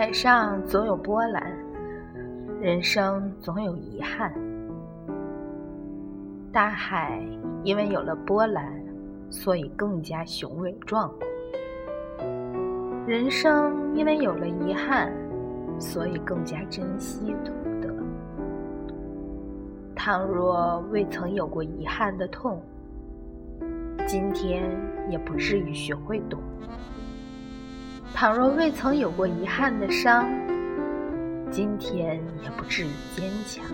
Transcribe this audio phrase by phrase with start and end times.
[0.00, 1.54] 海上总有波澜，
[2.58, 4.32] 人生总有遗憾。
[6.50, 7.22] 大海
[7.64, 8.82] 因为有了波澜，
[9.28, 12.24] 所以更加雄伟壮阔；
[13.06, 15.12] 人生因为有了遗憾，
[15.78, 17.94] 所以更加珍惜懂得。
[19.94, 22.58] 倘若未曾有过遗憾的痛，
[24.06, 24.64] 今天
[25.10, 26.40] 也不至于学会懂；
[28.14, 30.28] 倘若未曾有过遗憾的伤，
[31.50, 33.64] 今天也不至于坚强。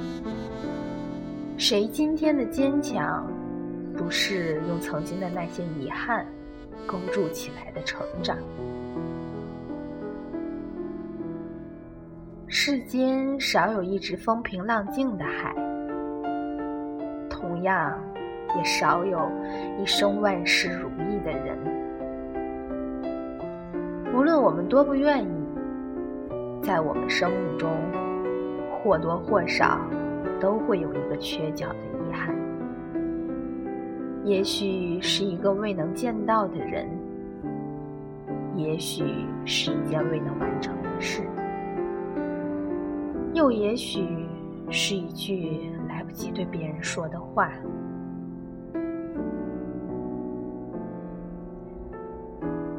[1.58, 3.26] 谁今天的坚强，
[3.96, 6.24] 不是用曾经的那些遗憾
[6.86, 8.36] 构筑起来的成长？
[12.46, 15.52] 世间少有一直风平浪静的海，
[17.28, 17.98] 同样
[18.56, 19.28] 也少有
[19.82, 21.58] 一生万事如意的人。
[24.16, 25.28] 无论我们多不愿意，
[26.62, 27.70] 在我们生命中
[28.82, 29.78] 或多或少。
[30.38, 32.36] 都会有一个缺角的遗憾，
[34.22, 36.86] 也许是一个未能见到的人，
[38.54, 39.02] 也许
[39.46, 41.22] 是一件未能完成的事，
[43.32, 44.06] 又也许
[44.68, 47.50] 是一句来不及对别人说的话。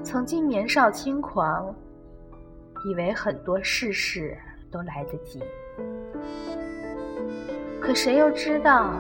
[0.07, 1.75] 曾经年少轻狂，
[2.85, 4.37] 以为很多事事
[4.71, 5.43] 都来得及。
[7.81, 8.93] 可谁又知道，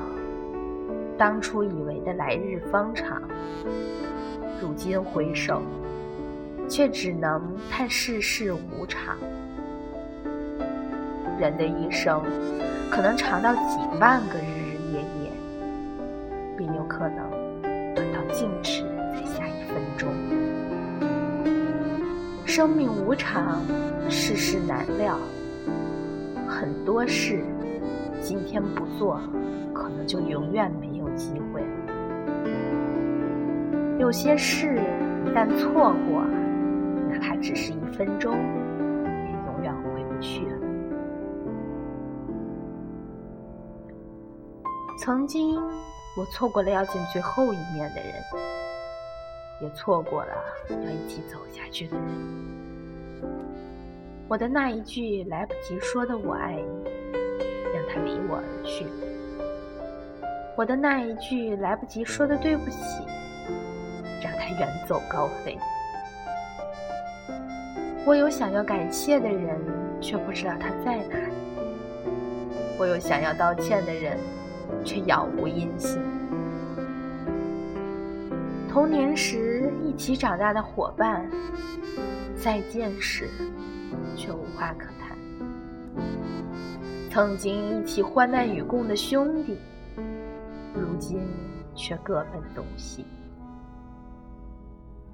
[1.17, 3.21] 当初以为的来日方长，
[4.61, 5.61] 如今回首，
[6.67, 9.15] 却只能叹世事无常。
[11.39, 12.21] 人的一生，
[12.91, 15.31] 可能长到几万个日日夜夜，
[16.57, 17.31] 便有可能
[17.95, 18.76] 短到静止
[22.57, 23.61] 生命无常，
[24.09, 25.15] 世事难料，
[26.47, 27.43] 很多事。
[28.19, 29.21] 今天不做，
[29.75, 31.63] 可能就永远没有机会。
[33.99, 34.81] 有些事
[35.23, 36.23] 一旦错过，
[37.11, 40.57] 哪怕只是一分钟，也永远回不去了。
[44.97, 45.61] 曾经，
[46.17, 48.13] 我错过了要见最后一面的人，
[49.61, 50.33] 也错过了
[50.69, 52.05] 要一起走下去的人。
[54.27, 56.91] 我的那一句来不及说的“我爱你”。
[57.73, 58.85] 让他离我而去，
[60.55, 63.03] 我的那一句来不及说的对不起，
[64.23, 65.57] 让他远走高飞。
[68.05, 69.59] 我有想要感谢的人，
[70.01, 71.33] 却不知道他在哪里；
[72.79, 74.17] 我有想要道歉的人，
[74.83, 76.01] 却杳无音信。
[78.77, 81.27] 童年时一起长大的伙伴，
[82.35, 83.27] 再见时
[84.15, 85.17] 却无话可谈。
[87.09, 89.57] 曾经一起患难与共的兄弟，
[90.75, 91.27] 如今
[91.73, 93.03] 却各奔东西。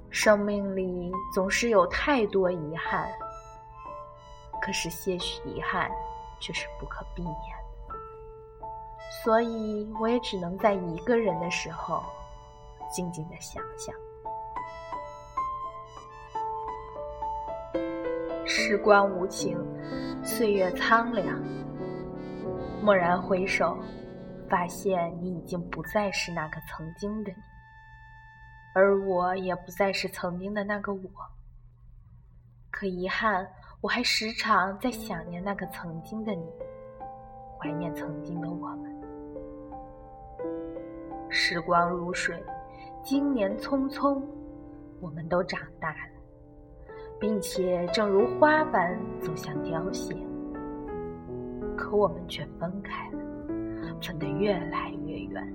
[0.09, 3.07] 生命里总是有太多遗憾，
[4.61, 5.89] 可是些许遗憾
[6.41, 7.33] 却是不可避免
[7.87, 7.95] 的。
[9.23, 12.03] 所以我也只能在一个人的时候，
[12.93, 13.93] 静静的想想。
[18.45, 19.57] 时光无情，
[20.23, 21.41] 岁月苍凉。
[22.83, 23.77] 蓦然回首，
[24.49, 27.37] 发现你已经不再是那个曾经的你，
[28.75, 31.09] 而我也不再是曾经的那个我。
[32.69, 33.47] 可遗憾，
[33.81, 36.45] 我还时常在想念那个曾经的你，
[37.57, 38.93] 怀念曾经的我们。
[41.29, 42.43] 时光如水，
[43.03, 44.21] 经年匆匆，
[45.01, 50.15] 我们都长大了，并且正如花般走向凋谢。
[51.75, 53.19] 可我们却分开了，
[53.99, 55.53] 分得越来越远，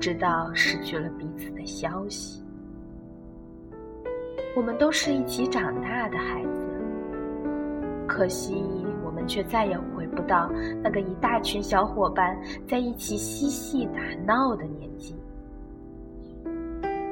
[0.00, 2.42] 直到失去了彼此的消息。
[4.56, 6.66] 我们都是一起长大的孩子，
[8.06, 8.64] 可惜
[9.04, 10.50] 我们却再也回不到
[10.82, 12.36] 那个一大群小伙伴
[12.66, 15.14] 在一起嬉戏打闹的年纪。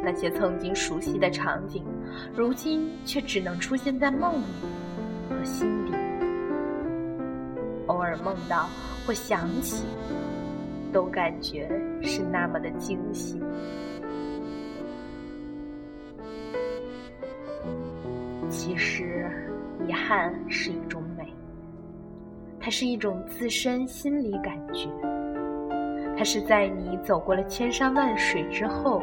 [0.02, 1.84] 那些曾经熟悉的场景，
[2.34, 4.44] 如今却只能出现在梦里
[5.30, 5.92] 和心底。
[7.86, 8.68] 偶尔梦到
[9.06, 9.84] 或想起，
[10.92, 11.68] 都感觉
[12.02, 13.40] 是那么的惊喜。
[18.48, 19.30] 其实，
[19.86, 21.32] 遗憾是一种美，
[22.60, 24.88] 它是一种自身心理感觉，
[26.16, 29.02] 它是在你走过了千山万水之后，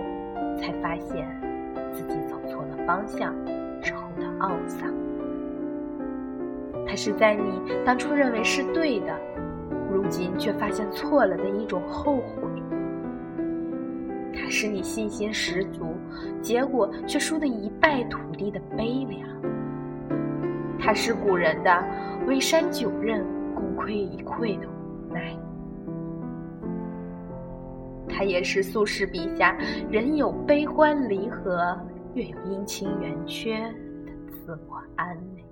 [0.60, 1.28] 才发现
[1.92, 3.34] 自己走错了方向
[3.82, 4.94] 之后的懊丧。
[6.88, 9.16] 它是在你当初认为是对的，
[9.92, 12.48] 如今却发现错了的一种后悔。
[14.34, 15.96] 它是你信心十足，
[16.42, 19.30] 结果却输得一败涂地的悲凉。
[20.80, 21.84] 它是古人的
[22.26, 23.22] “微山九仞，
[23.54, 25.36] 功亏一篑”的无奈。
[28.19, 29.57] 它也是苏轼笔下
[29.89, 31.74] “人有悲欢离合，
[32.16, 33.62] 月有阴晴圆缺”
[34.06, 35.45] 的自我安慰。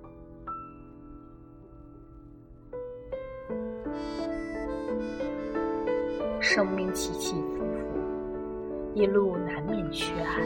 [6.40, 10.44] 生命起起伏伏，一路难免缺憾。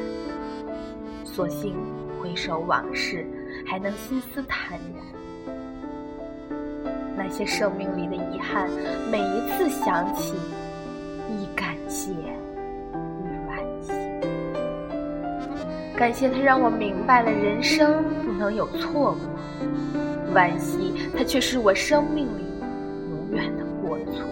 [1.24, 1.74] 所幸
[2.20, 3.26] 回首往事，
[3.66, 5.04] 还能心思坦然。
[7.16, 8.70] 那些生命里的遗憾，
[9.10, 10.36] 每一次想起，
[11.36, 12.14] 一感谢，亦
[13.46, 13.52] 惋
[13.82, 13.92] 惜。
[15.94, 22.44] 感谢他让我明白了人生不能有错过，惋惜他却是我生命里
[23.10, 24.26] 永远的过错。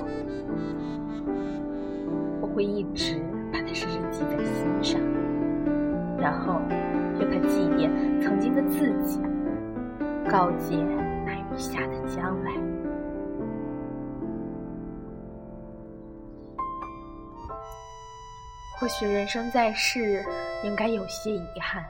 [2.41, 2.51] 我。
[2.53, 3.15] 会一直
[3.53, 5.01] 把它深深记在心上，
[6.19, 6.61] 然后
[7.21, 7.89] 用它祭奠
[8.21, 9.21] 曾经的自己，
[10.29, 10.77] 告诫
[11.25, 12.69] 那余下的将来。
[18.81, 20.25] 或许人生在世
[20.65, 21.85] 应该有些遗憾，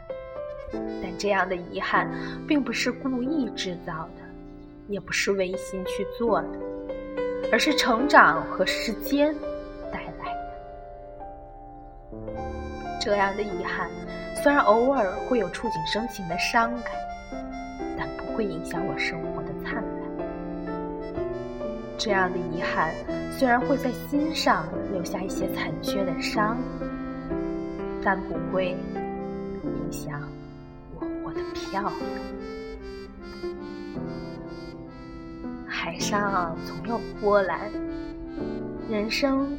[1.01, 2.11] 但这样的遗憾
[2.49, 4.25] 并不是故意制造的，
[4.89, 6.49] 也不是违心去做的，
[7.53, 9.33] 而是成长和时间
[9.93, 10.41] 带来的。
[13.01, 13.89] 这样的遗憾，
[14.35, 16.93] 虽然偶尔会有触景生情的伤感，
[17.97, 19.40] 但不会影响我生活。
[22.03, 22.95] 这样的遗憾，
[23.31, 26.57] 虽然会在心上留下一些残缺的伤，
[28.03, 28.75] 但不会
[29.63, 30.27] 影响
[30.95, 31.93] 我活得漂亮。
[35.69, 37.71] 海上总有波澜，
[38.89, 39.59] 人生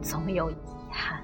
[0.00, 0.56] 总有遗
[0.90, 1.22] 憾。